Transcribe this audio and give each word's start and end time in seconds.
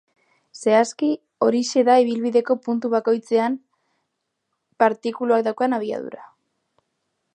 Zehazki, 0.59 1.09
horixe 1.47 1.83
da 1.89 1.97
ibilbideko 2.05 2.57
puntu 2.69 2.91
bakoitzean 2.95 3.59
partikulak 4.85 5.45
daukan 5.51 5.79
abiadura. 5.81 6.27